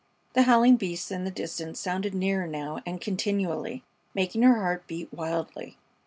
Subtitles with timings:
[0.33, 3.83] The howling beasts in the distance sounded nearer now and continually,
[4.15, 5.77] making her heart beat wildly.